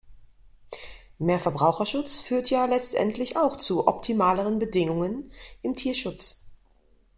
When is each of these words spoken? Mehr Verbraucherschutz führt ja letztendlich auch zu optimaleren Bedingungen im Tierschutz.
Mehr 1.19 1.39
Verbraucherschutz 1.39 2.17
führt 2.21 2.49
ja 2.49 2.65
letztendlich 2.65 3.37
auch 3.37 3.55
zu 3.55 3.85
optimaleren 3.87 4.57
Bedingungen 4.57 5.31
im 5.61 5.75
Tierschutz. 5.75 6.49